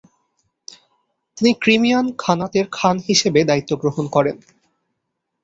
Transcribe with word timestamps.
তিনি 1.37 1.51
ক্রিমিয়ান 1.61 2.05
খানাতের 2.19 2.65
খান 2.71 2.95
হিসেবে 3.07 3.39
দায়িত্বগ্রহণ 3.49 4.05
করেন। 4.15 4.35